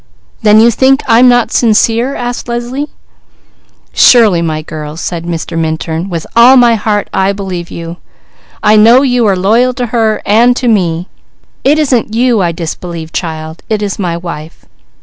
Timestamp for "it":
11.63-11.77, 13.69-13.83